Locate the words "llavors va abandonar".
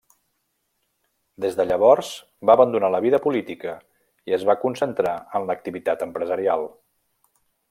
1.71-2.91